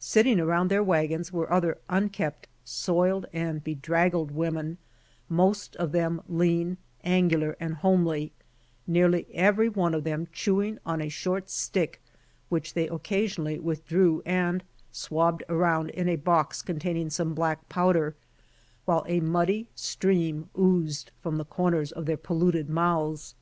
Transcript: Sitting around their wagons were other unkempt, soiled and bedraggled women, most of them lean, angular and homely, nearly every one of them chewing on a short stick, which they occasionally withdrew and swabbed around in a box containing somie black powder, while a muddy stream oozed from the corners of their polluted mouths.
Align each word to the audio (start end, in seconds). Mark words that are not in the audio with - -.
Sitting 0.00 0.40
around 0.40 0.68
their 0.68 0.82
wagons 0.82 1.34
were 1.34 1.52
other 1.52 1.76
unkempt, 1.90 2.48
soiled 2.64 3.26
and 3.34 3.62
bedraggled 3.62 4.30
women, 4.30 4.78
most 5.28 5.76
of 5.76 5.92
them 5.92 6.22
lean, 6.30 6.78
angular 7.04 7.58
and 7.60 7.74
homely, 7.74 8.32
nearly 8.86 9.26
every 9.34 9.68
one 9.68 9.92
of 9.92 10.02
them 10.02 10.28
chewing 10.32 10.78
on 10.86 11.02
a 11.02 11.10
short 11.10 11.50
stick, 11.50 12.00
which 12.48 12.72
they 12.72 12.88
occasionally 12.88 13.58
withdrew 13.58 14.22
and 14.24 14.64
swabbed 14.92 15.44
around 15.46 15.90
in 15.90 16.08
a 16.08 16.16
box 16.16 16.62
containing 16.62 17.10
somie 17.10 17.34
black 17.34 17.68
powder, 17.68 18.16
while 18.86 19.04
a 19.06 19.20
muddy 19.20 19.68
stream 19.74 20.48
oozed 20.58 21.10
from 21.20 21.36
the 21.36 21.44
corners 21.44 21.92
of 21.92 22.06
their 22.06 22.16
polluted 22.16 22.70
mouths. 22.70 23.34